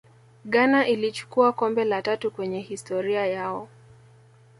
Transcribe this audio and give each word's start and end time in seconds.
ghana 0.45 0.87
ilichukua 0.87 1.51
kombe 1.53 1.85
la 1.85 2.01
tatu 2.01 2.31
kwenye 2.31 2.59
historia 2.61 3.25
yao 3.25 3.69